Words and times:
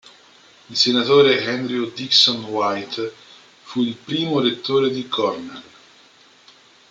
Il 0.71 0.75
senatore 0.77 1.47
Andrew 1.47 1.93
Dickson 1.93 2.43
White 2.45 3.13
fu 3.61 3.83
il 3.83 3.95
primo 3.95 4.39
rettore 4.39 4.89
di 4.89 5.07
Cornell. 5.07 5.61